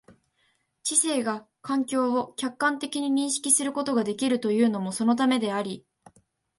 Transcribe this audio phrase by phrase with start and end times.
[0.81, 5.85] 知性が環境を客観的に認識することができるというのもそのためであり、